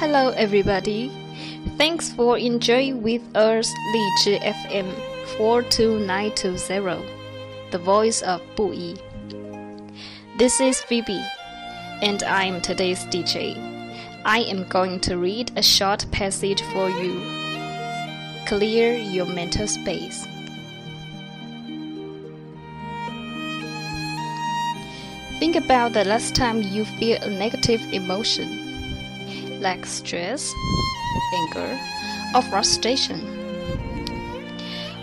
[0.00, 1.10] Hello, everybody.
[1.76, 4.86] Thanks for enjoying with us 荔枝 FM
[5.36, 7.02] 42920,
[7.72, 8.94] the voice of Bu Yi.
[10.38, 11.20] This is Phoebe,
[12.00, 13.56] and I am today's DJ.
[14.24, 17.20] I am going to read a short passage for you.
[18.46, 20.28] Clear your mental space.
[25.40, 28.67] Think about the last time you feel a negative emotion
[29.60, 30.54] like stress,
[31.34, 31.78] anger,
[32.34, 33.20] or frustration.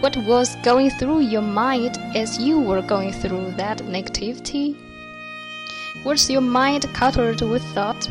[0.00, 4.76] What was going through your mind as you were going through that negativity?
[6.04, 8.08] Was your mind cluttered with thought?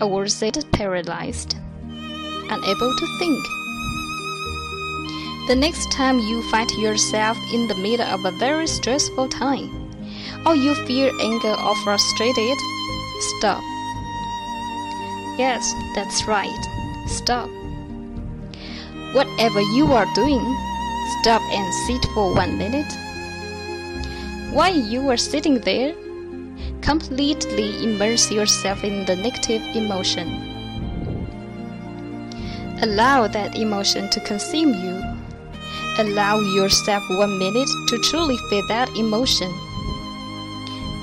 [0.00, 1.56] Or was it paralyzed,
[2.50, 3.44] unable to think?
[5.48, 9.68] The next time you find yourself in the middle of a very stressful time,
[10.46, 12.58] or you feel anger or frustrated,
[13.38, 13.62] stop
[15.38, 16.62] Yes, that's right.
[17.06, 17.48] Stop.
[19.14, 20.42] Whatever you are doing,
[21.20, 22.92] stop and sit for one minute.
[24.52, 25.94] While you are sitting there,
[26.80, 30.26] completely immerse yourself in the negative emotion.
[32.82, 35.04] Allow that emotion to consume you.
[35.98, 39.52] Allow yourself one minute to truly feel that emotion.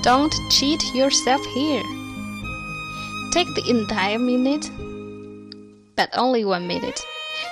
[0.02, 1.82] Don't cheat yourself here.
[3.32, 4.70] Take the entire minute,
[5.96, 7.00] but only one minute,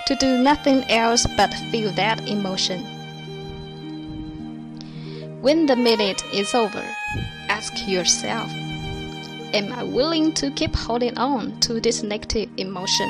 [0.06, 2.84] to do nothing else but feel that emotion.
[5.42, 6.84] When the minute is over,
[7.48, 8.50] ask yourself
[9.53, 13.09] Am I willing to keep holding on to this negative emotion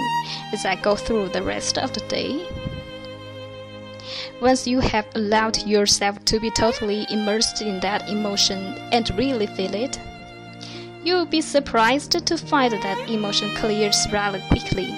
[0.53, 2.47] as I go through the rest of the day?
[4.41, 9.75] Once you have allowed yourself to be totally immersed in that emotion and really feel
[9.75, 9.99] it,
[11.05, 14.89] You'll be surprised to find that emotion clears rather quickly.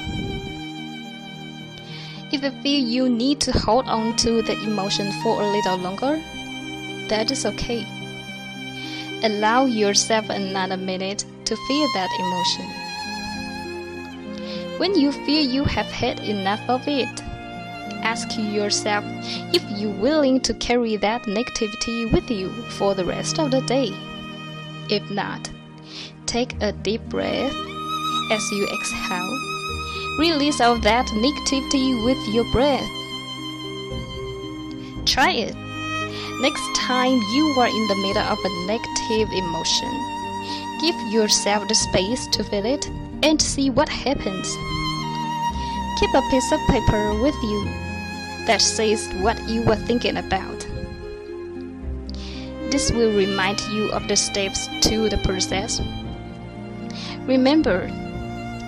[2.30, 6.22] If you feel you need to hold on to the emotion for a little longer,
[7.08, 7.84] that is okay.
[9.24, 12.66] Allow yourself another minute to feel that emotion.
[14.78, 17.20] When you feel you have had enough of it,
[18.04, 19.04] ask yourself
[19.52, 23.90] if you're willing to carry that negativity with you for the rest of the day.
[24.88, 25.50] If not,
[26.26, 27.54] Take a deep breath
[28.32, 29.38] as you exhale.
[30.18, 32.90] Release all that negativity with your breath.
[35.06, 35.54] Try it.
[36.40, 39.88] Next time you are in the middle of a negative emotion,
[40.80, 42.84] give yourself the space to feel it
[43.22, 44.48] and see what happens.
[46.00, 47.64] Keep a piece of paper with you
[48.46, 50.66] that says what you were thinking about.
[52.70, 55.80] This will remind you of the steps to the process
[57.26, 57.88] Remember,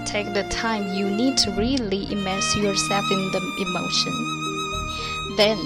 [0.05, 5.37] take the time you need to really immerse yourself in the emotion.
[5.37, 5.59] Then,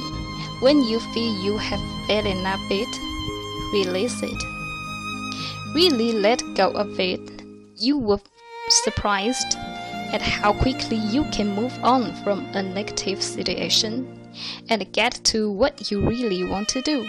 [0.61, 3.13] when you feel you have fed enough of it,
[3.73, 4.43] release it.
[5.75, 7.21] Really let go of it.
[7.77, 9.57] You will be surprised
[10.13, 14.07] at how quickly you can move on from a negative situation
[14.69, 17.09] and get to what you really want to do.